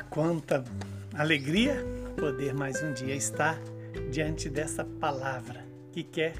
[0.00, 0.62] Quanta
[1.14, 1.84] alegria
[2.18, 3.58] poder mais um dia estar
[4.10, 6.34] diante dessa palavra que quer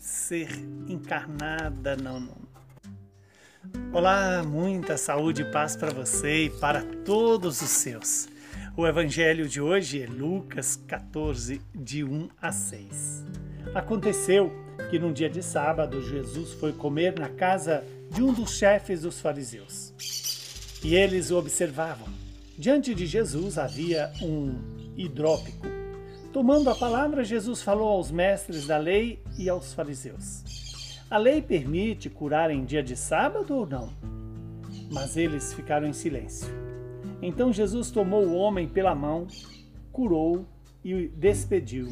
[0.00, 0.48] ser
[0.88, 2.48] encarnada no mundo.
[3.92, 8.28] Olá, muita saúde e paz para você e para todos os seus.
[8.76, 13.24] O evangelho de hoje é Lucas 14, de 1 a 6.
[13.74, 14.52] Aconteceu
[14.90, 19.20] que num dia de sábado Jesus foi comer na casa de um dos chefes dos
[19.20, 19.92] fariseus.
[20.84, 22.23] E eles o observavam.
[22.56, 24.54] Diante de Jesus havia um
[24.96, 25.66] hidrópico.
[26.32, 32.08] Tomando a palavra, Jesus falou aos mestres da lei e aos fariseus: A lei permite
[32.08, 33.90] curar em dia de sábado ou não?
[34.88, 36.46] Mas eles ficaram em silêncio.
[37.20, 39.26] Então Jesus tomou o homem pela mão,
[39.90, 40.46] curou
[40.84, 41.88] e o despediu.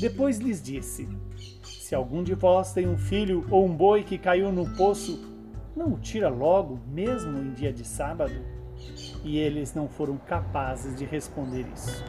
[0.00, 1.08] Depois lhes disse:
[1.62, 5.24] Se algum de vós tem um filho ou um boi que caiu no poço,
[5.76, 8.63] não o tira logo, mesmo em dia de sábado?
[9.24, 12.04] E eles não foram capazes de responder isso.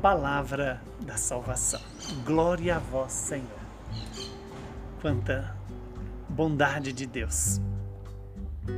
[0.00, 1.80] Palavra da salvação.
[2.24, 3.46] Glória a vós, Senhor.
[5.00, 5.56] Quanta
[6.28, 7.60] bondade de Deus.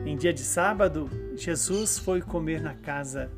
[0.05, 3.31] Em dia de sábado, Jesus foi comer na casa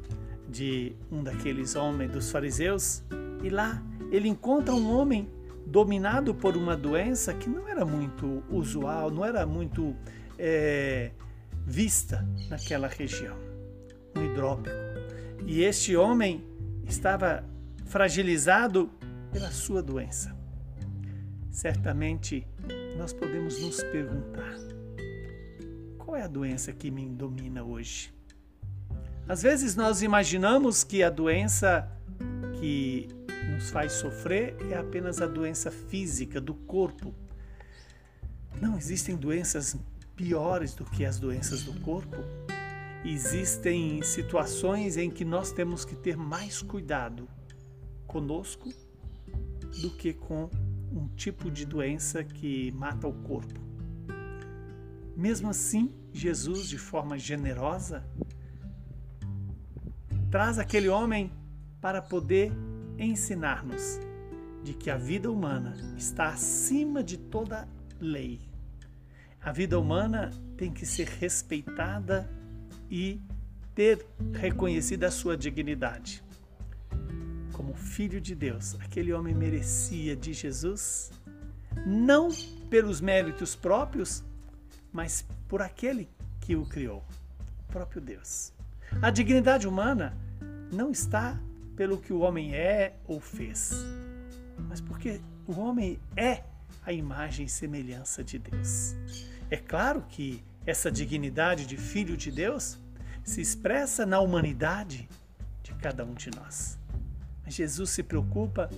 [0.48, 3.03] de um daqueles homens dos fariseus
[3.42, 5.28] e lá ele encontra um homem
[5.67, 9.94] dominado por uma doença que não era muito usual, não era muito
[10.37, 11.12] é,
[11.65, 13.37] vista naquela região,
[14.16, 14.75] um hidrópico.
[15.47, 16.44] E este homem
[16.84, 17.44] estava
[17.86, 18.91] fragilizado
[19.33, 20.36] pela sua doença.
[21.50, 22.47] Certamente
[22.97, 24.56] nós podemos nos perguntar:
[25.98, 28.12] qual é a doença que me domina hoje?
[29.28, 31.88] Às vezes nós imaginamos que a doença
[32.58, 33.08] que
[33.53, 37.14] nos faz sofrer é apenas a doença física do corpo.
[38.61, 39.77] Não, existem doenças
[40.16, 42.16] piores do que as doenças do corpo,
[43.05, 47.28] existem situações em que nós temos que ter mais cuidado
[48.06, 48.72] conosco
[49.81, 50.50] do que com
[50.93, 53.60] um tipo de doença que mata o corpo.
[55.16, 58.05] Mesmo assim, Jesus, de forma generosa,
[60.31, 61.33] traz aquele homem
[61.81, 62.53] para poder
[62.99, 63.99] ensinar-nos
[64.62, 67.69] de que a vida humana está acima de toda
[67.99, 68.50] lei
[69.43, 72.28] a vida humana tem que ser respeitada
[72.91, 73.21] e
[73.75, 76.23] ter reconhecida a sua dignidade.
[77.53, 81.12] Como filho de Deus, aquele homem merecia de Jesus,
[81.87, 82.28] não
[82.69, 84.25] pelos méritos próprios,
[84.93, 86.09] mas por aquele
[86.41, 87.05] que o criou,
[87.69, 88.53] o próprio Deus.
[89.01, 90.17] A dignidade humana
[90.72, 91.41] não está
[91.77, 93.72] pelo que o homem é ou fez,
[94.69, 96.43] mas porque o homem é
[96.84, 98.95] a imagem e semelhança de Deus.
[99.51, 102.78] É claro que essa dignidade de filho de Deus
[103.25, 105.09] se expressa na humanidade
[105.62, 106.78] de cada um de nós.
[107.44, 108.69] Mas Jesus se preocupa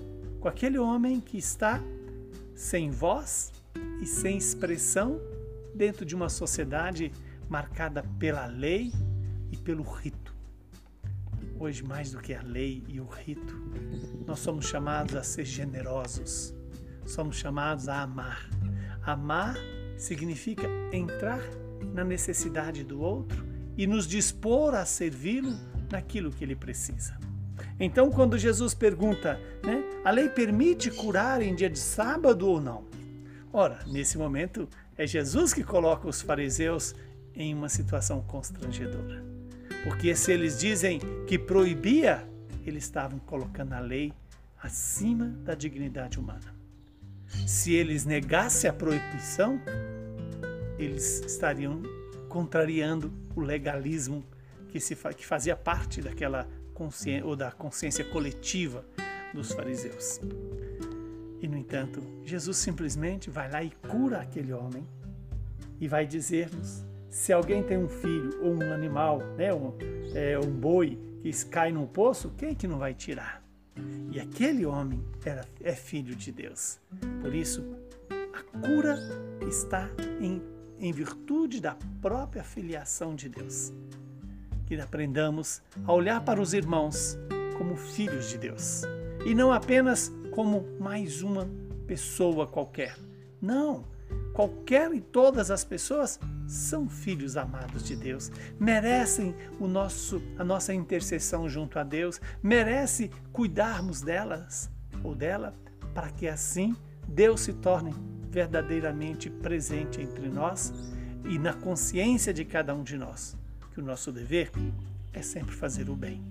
[0.41, 1.81] com aquele homem que está
[2.55, 3.53] sem voz
[4.01, 5.21] e sem expressão
[5.75, 7.13] dentro de uma sociedade
[7.49, 8.93] marcada pela lei
[9.51, 10.33] e pelo rito.
[11.59, 13.55] Hoje, mais do que a lei e o rito,
[14.27, 16.55] nós somos chamados a ser generosos,
[17.07, 18.51] somos chamados a amar.
[19.05, 19.57] Amar
[19.97, 21.41] significa entrar
[21.93, 23.45] na necessidade do outro
[23.77, 25.53] e nos dispor a servi-lo
[25.91, 27.19] naquilo que ele precisa.
[27.79, 32.85] Então, quando Jesus pergunta, né, a lei permite curar em dia de sábado ou não?
[33.53, 36.95] Ora, nesse momento é Jesus que coloca os fariseus
[37.35, 39.25] em uma situação constrangedora.
[39.85, 42.27] Porque se eles dizem que proibia,
[42.65, 44.13] eles estavam colocando a lei
[44.63, 46.55] acima da dignidade humana.
[47.47, 49.61] Se eles negassem a proibição,
[50.85, 51.83] eles estariam
[52.29, 54.25] contrariando o legalismo
[54.69, 58.85] que, se, que fazia parte daquela consciência ou da consciência coletiva
[59.35, 60.21] dos fariseus.
[61.41, 64.87] E no entanto, Jesus simplesmente vai lá e cura aquele homem
[65.81, 69.75] e vai dizer-nos: se alguém tem um filho ou um animal, né, um,
[70.15, 73.43] é, um boi que cai num poço, quem é que não vai tirar?
[74.11, 76.79] E aquele homem era, é filho de Deus.
[77.21, 77.65] Por isso,
[78.33, 78.99] a cura
[79.49, 79.89] está
[80.21, 80.41] em
[80.83, 83.73] em virtude da própria filiação de Deus.
[84.67, 87.17] Que aprendamos a olhar para os irmãos
[87.57, 88.83] como filhos de Deus
[89.25, 91.49] e não apenas como mais uma
[91.87, 92.97] pessoa qualquer.
[93.41, 93.85] Não,
[94.35, 96.19] qualquer e todas as pessoas
[96.49, 103.11] são filhos amados de Deus, merecem o nosso a nossa intercessão junto a Deus, merece
[103.33, 104.69] cuidarmos delas
[105.05, 105.55] ou dela
[105.95, 106.75] para que assim
[107.07, 107.95] Deus se torne
[108.33, 110.73] verdadeiramente presente entre nós
[111.27, 113.37] e na consciência de cada um de nós,
[113.75, 114.51] que o nosso dever
[115.13, 116.25] é sempre fazer o bem.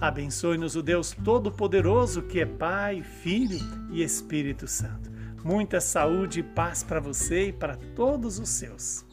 [0.00, 3.58] Abençoe-nos o Deus Todo-Poderoso, que é Pai, Filho
[3.90, 5.10] e Espírito Santo.
[5.44, 9.07] Muita saúde e paz para você e para todos os seus.